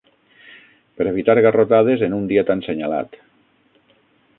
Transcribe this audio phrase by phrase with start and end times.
[1.01, 3.23] Per evitar garrotades en un dia tan senyalat